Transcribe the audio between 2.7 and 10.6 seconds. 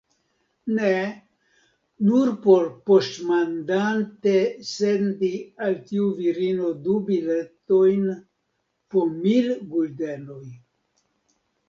poŝtmandate sendi al tiu virino du biletojn po mil guldenoj.